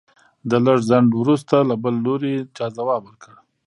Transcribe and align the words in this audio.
د 0.49 0.51
لږ 0.65 0.79
ځنډ 0.89 1.09
وروسته 1.21 1.55
له 1.69 1.75
بل 1.83 1.95
لوري 2.05 2.35
چا 2.55 2.65
ځواب 2.77 3.01
ورکړ. 3.05 3.33